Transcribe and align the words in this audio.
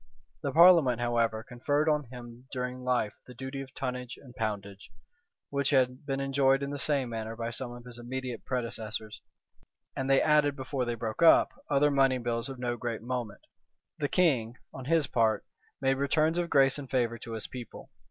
The 0.41 0.51
parliament, 0.51 0.99
however, 0.99 1.43
conferred 1.43 1.87
on 1.87 2.05
him 2.05 2.47
during 2.51 2.83
life 2.83 3.13
the 3.27 3.35
duty 3.35 3.61
of 3.61 3.71
tonnage 3.75 4.17
and 4.19 4.35
poundage, 4.35 4.89
which 5.51 5.69
had 5.69 6.07
been 6.07 6.19
enjoyed 6.19 6.63
in 6.63 6.71
the 6.71 6.79
same 6.79 7.09
manner 7.09 7.35
by 7.35 7.51
some 7.51 7.71
of 7.71 7.85
his 7.85 7.99
immediate 7.99 8.43
predecessors; 8.43 9.21
and 9.95 10.09
they 10.09 10.19
added, 10.19 10.55
before 10.55 10.85
they 10.85 10.95
broke 10.95 11.21
up, 11.21 11.51
other 11.69 11.91
money 11.91 12.17
bills 12.17 12.49
of 12.49 12.57
no 12.57 12.77
great 12.77 13.03
moment. 13.03 13.41
The 13.99 14.09
king, 14.09 14.55
on 14.73 14.85
his 14.85 15.05
part, 15.05 15.45
made 15.79 15.97
returns 15.99 16.39
of 16.39 16.49
grace 16.49 16.79
and 16.79 16.89
favor 16.89 17.19
to 17.19 17.33
his 17.33 17.45
people. 17.45 17.91